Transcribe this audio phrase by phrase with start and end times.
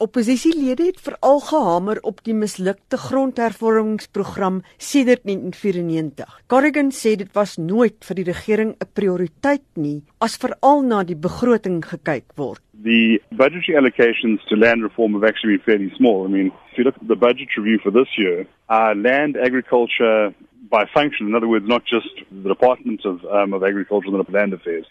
[0.00, 6.38] Opposisielede het veral gehamer op die mislukte grondhervormingsprogram sedert 1994.
[6.48, 11.18] Corrigan sê dit was nooit vir die regering 'n prioriteit nie as veral na die
[11.26, 12.62] begroting gekyk word.
[12.82, 16.24] The budgetary allocations to land reform have actually been fairly small.
[16.24, 20.32] I mean, if you look at the budget review for this year, uh, land agriculture
[20.70, 24.54] by function, in other words, not just the Department of, um, of Agriculture and Land
[24.54, 24.86] Affairs,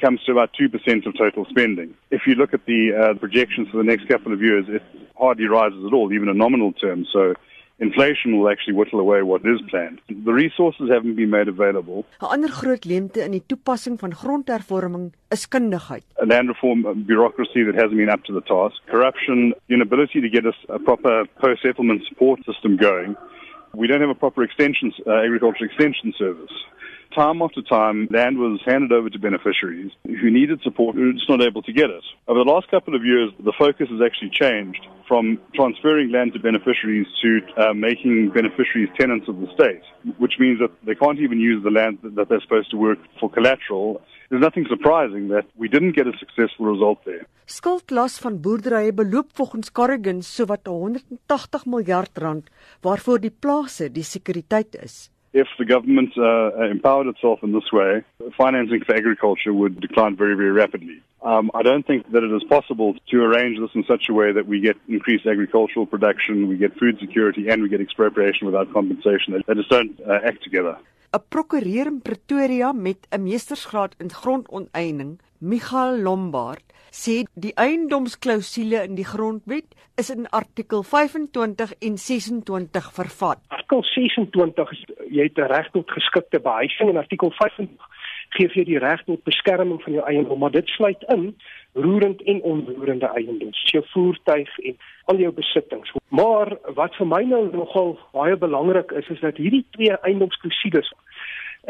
[0.00, 1.94] comes to about 2% of total spending.
[2.10, 4.82] If you look at the uh, projections for the next couple of years, it
[5.16, 7.08] hardly rises at all, even in nominal terms.
[7.12, 7.34] So
[7.78, 10.00] inflation will actually whittle away what is planned.
[10.08, 12.04] The resources haven't been made available.
[12.20, 16.04] 'n Ander groot leemte in die toepassing van grondhervorming is kundigheid.
[16.22, 20.44] A land reform bureaucracy that hasn't been up to the task, corruption, inability to get
[20.46, 23.16] us a proper post-settlement support system going.
[23.74, 26.54] We don't have a proper extension, uh, agriculture extension service.
[27.14, 31.28] Time after time, land was handed over to beneficiaries who needed support who were just
[31.28, 32.02] not able to get it.
[32.26, 36.40] Over the last couple of years, the focus has actually changed from transferring land to
[36.40, 39.82] beneficiaries to uh, making beneficiaries tenants of the state,
[40.18, 43.30] which means that they can't even use the land that they're supposed to work for
[43.30, 44.02] collateral.
[44.28, 47.28] There's nothing surprising that we didn't get a successful result there.
[47.46, 52.50] Skuldlas van boerderye beloop volgens Corrigan sowat 180 miljard rand
[52.82, 55.13] waarvoor die plase die sekuriteit is.
[55.34, 58.04] If the government uh, empowered itself in this way,
[58.38, 61.02] financing for agriculture would decline very, very rapidly.
[61.22, 64.30] Um, I don't think that it is possible to arrange this in such a way
[64.30, 68.72] that we get increased agricultural production, we get food security, and we get expropriation without
[68.72, 69.42] compensation.
[69.46, 70.76] They just don't uh, act together.
[71.14, 75.12] 'n Prokureur in Pretoria met 'n meestersgraad in grondonteiening,
[75.44, 83.42] Michael Lombard, sê die eiendomsklousule in die grondwet is in artikel 25 en 26 vervat.
[83.52, 84.72] Artikel 26
[85.12, 87.92] jy het 'n reg tot geskikte behuising en artikel 25
[88.30, 91.36] gee vir die reg tot beskerming van jou eiendom, maar dit sluit in
[91.74, 95.92] roerend en onroerende eiendom, jou voertuig en al jou besittings.
[96.08, 100.92] Maar wat vir my nou nogal baie belangrik is, is dat hierdie twee eiendomsklousules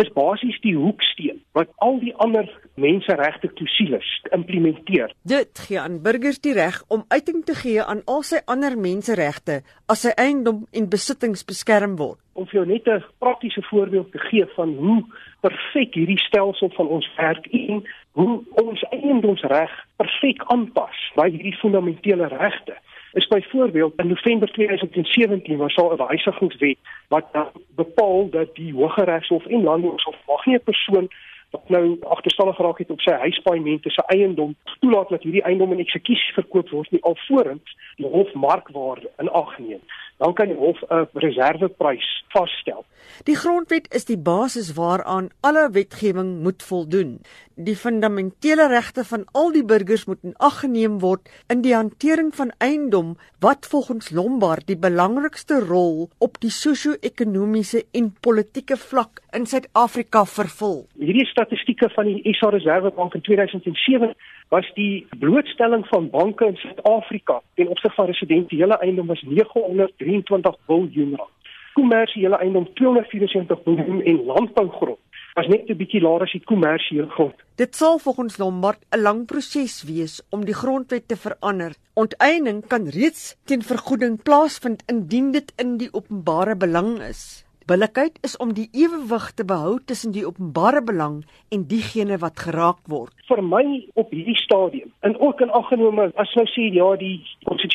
[0.02, 2.48] is basies die hoeksteen wat al die ander
[2.80, 5.12] menseregte klousules implementeer.
[5.22, 9.62] Dit gee aan burgers die reg om uiting te gee aan al sy ander menseregte
[9.86, 12.18] as sy eiendom en besittings beskerm word.
[12.34, 15.04] Om vir jou net 'n praktiese voorbeeld te gee van hoe
[15.40, 22.28] perfek hierdie stelsel van ons werk en hoe ons eiendomsreg perfek aanpas by hierdie fundamentele
[22.28, 22.74] regte
[23.14, 27.26] is byvoorbeeld in November 2017 was daar 'n wysigingswet wat
[27.74, 31.08] bepaal dat die Hooggeregshof en Landbouhof mag nie 'n persoon
[31.50, 35.78] wat nou agterstallig geraak het op sy huispaaiemente se eiendom toelaat dat hierdie eiendom in
[35.84, 39.82] eksekusie verkoop word nie alvorens die hof markwaarde in ag neem.
[40.16, 42.84] Dan kan die hof 'n reserveprys vasstel.
[43.24, 47.20] Die grondwet is die basis waaraan alle wetgewing moet voldoen.
[47.54, 52.32] Die fundamentele regte van al die burgers moet in ag geneem word in die hantering
[52.34, 59.46] van eiendom wat volgens Lombard die belangrikste rol op die sosio-ekonomiese en politieke vlak in
[59.46, 60.86] Suid-Afrika vervul.
[60.98, 64.14] Hierdie statistieke van die SA Reservebank in 2007
[64.50, 69.22] was die blootstelling van banke in Suid-Afrika ten opsigte van residensiële eiendom was
[70.04, 71.32] 923 miljard rand
[71.74, 75.00] kommersiële eiendom 274 miljoen en landbougrond
[75.34, 77.34] was net 'n bietjie laer as die kommersiële grond.
[77.56, 81.72] Dit sal volgens Lombard 'n lang proses wees om die grondwet te verander.
[81.94, 87.44] Onteiening kan reeds teen vergoeding plaasvind indien dit in die openbare belang is.
[87.64, 92.82] Billikheid is om die ewewig te behou tussen die openbare belang en diegene wat geraak
[92.92, 93.14] word.
[93.24, 97.24] Vir my op hierdie stadium, en ook in aggenome as nou sê ja, die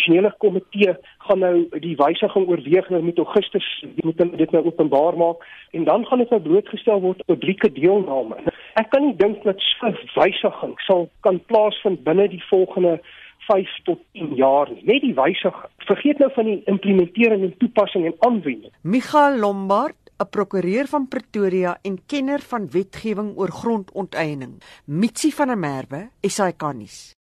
[0.09, 0.96] konstitusionele komitee
[1.28, 6.06] gaan nou die wysiging oorweeg nou met Augustus, moet dit nou openbaar maak en dan
[6.06, 8.36] gaan dit nou blootgestel word publieke deelname.
[8.75, 13.00] Ek kan nie dink dat so 'n wysiging sal kan plaasvind binne die volgende
[13.47, 14.84] 5 tot 10 jaar nie.
[14.84, 15.56] Net die wysig.
[15.78, 18.72] Vergeet nou van die implementering en toepassing en aanwending.
[18.81, 24.62] Michael Lombard 'n prokureur van Pretoria en kenner van wetgewing oor grondonteiening.
[24.86, 27.16] Mitsi van der Merwe, SAK nuus.